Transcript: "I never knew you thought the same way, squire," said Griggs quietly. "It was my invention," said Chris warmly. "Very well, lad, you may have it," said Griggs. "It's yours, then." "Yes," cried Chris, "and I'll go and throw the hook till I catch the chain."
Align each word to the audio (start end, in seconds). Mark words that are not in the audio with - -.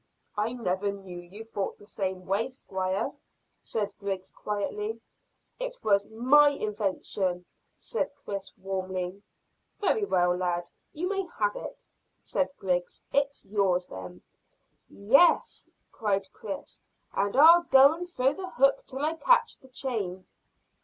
"I 0.35 0.53
never 0.53 0.91
knew 0.91 1.19
you 1.19 1.45
thought 1.45 1.77
the 1.77 1.85
same 1.85 2.25
way, 2.25 2.49
squire," 2.49 3.11
said 3.61 3.93
Griggs 3.99 4.31
quietly. 4.31 4.99
"It 5.59 5.77
was 5.83 6.07
my 6.07 6.49
invention," 6.49 7.45
said 7.77 8.09
Chris 8.15 8.51
warmly. 8.57 9.21
"Very 9.77 10.03
well, 10.05 10.35
lad, 10.35 10.67
you 10.91 11.07
may 11.07 11.27
have 11.37 11.55
it," 11.55 11.85
said 12.19 12.49
Griggs. 12.57 13.03
"It's 13.13 13.45
yours, 13.45 13.85
then." 13.85 14.23
"Yes," 14.89 15.69
cried 15.91 16.33
Chris, 16.33 16.81
"and 17.13 17.35
I'll 17.35 17.61
go 17.61 17.93
and 17.93 18.09
throw 18.09 18.33
the 18.33 18.49
hook 18.49 18.83
till 18.87 19.05
I 19.05 19.13
catch 19.13 19.59
the 19.59 19.69
chain." 19.69 20.25